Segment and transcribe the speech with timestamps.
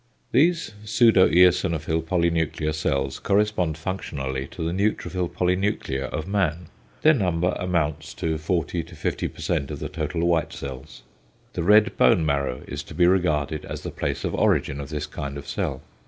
[0.31, 6.69] =These pseudoeosinophil, polynuclear cells, correspond functionally to the neutrophil polynuclear of man=;
[7.03, 11.03] their number amounts to 40 50% of the total white cells.
[11.53, 15.05] The red bone marrow is to be regarded as the place of origin of this
[15.05, 15.83] kind of cell.